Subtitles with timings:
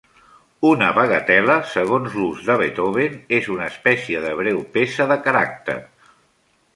[0.67, 5.77] Una bagatel·la, segons l'ús de Beethoven, és una espècie de breu peça de caràcter.